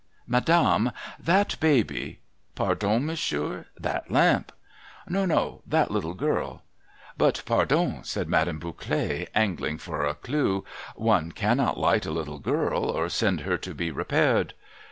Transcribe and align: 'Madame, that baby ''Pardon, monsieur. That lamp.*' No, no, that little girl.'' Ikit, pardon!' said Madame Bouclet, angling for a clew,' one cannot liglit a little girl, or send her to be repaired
'Madame, 0.35 0.89
that 1.19 1.55
baby 1.59 2.21
''Pardon, 2.55 3.05
monsieur. 3.05 3.67
That 3.79 4.09
lamp.*' 4.09 4.51
No, 5.07 5.27
no, 5.27 5.61
that 5.67 5.91
little 5.91 6.15
girl.'' 6.15 6.63
Ikit, 7.19 7.45
pardon!' 7.45 8.03
said 8.11 8.27
Madame 8.27 8.57
Bouclet, 8.59 9.27
angling 9.35 9.77
for 9.77 10.03
a 10.03 10.15
clew,' 10.15 10.65
one 10.95 11.31
cannot 11.31 11.77
liglit 11.77 12.07
a 12.07 12.11
little 12.11 12.39
girl, 12.39 12.85
or 12.85 13.09
send 13.09 13.41
her 13.41 13.59
to 13.59 13.75
be 13.75 13.91
repaired 13.91 14.55